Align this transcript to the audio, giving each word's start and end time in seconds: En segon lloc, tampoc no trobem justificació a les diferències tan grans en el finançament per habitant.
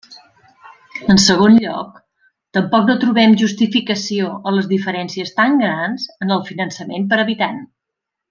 En 1.13 1.19
segon 1.23 1.57
lloc, 1.65 1.99
tampoc 2.59 2.89
no 2.91 2.95
trobem 3.03 3.35
justificació 3.43 4.31
a 4.39 4.53
les 4.57 4.69
diferències 4.73 5.35
tan 5.41 5.61
grans 5.65 6.07
en 6.27 6.35
el 6.39 6.43
finançament 6.51 7.07
per 7.13 7.21
habitant. 7.27 7.63